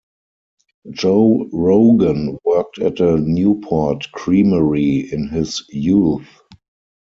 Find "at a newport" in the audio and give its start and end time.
2.79-4.11